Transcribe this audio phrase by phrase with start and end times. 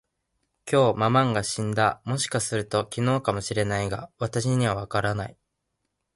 [0.65, 2.01] きょう、ママンが死んだ。
[2.05, 5.37] もしかすると、昨日かも知れないが、私にはわからない。